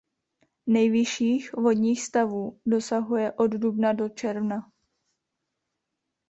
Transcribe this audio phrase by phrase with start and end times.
[0.67, 4.61] Nejvyšších vodních stavů dosahuje od dubna do června.